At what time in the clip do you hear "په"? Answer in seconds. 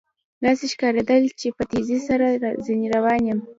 1.57-1.63